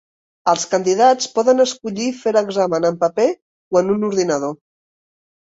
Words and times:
Els 0.53 0.63
candidats 0.71 1.27
poden 1.35 1.63
escollir 1.65 2.07
fer 2.23 2.35
l'examen 2.37 2.89
en 2.91 2.97
paper 3.05 3.29
o 3.77 3.81
en 3.83 3.93
un 3.97 4.09
ordinador. 4.11 4.57